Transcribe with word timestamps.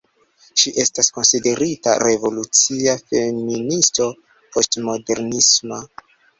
Ŝi 0.61 0.71
estas 0.83 1.09
konsiderita 1.17 1.93
revolucia 2.05 2.97
feministo 3.13 4.11
poŝtmodernisma. 4.57 5.83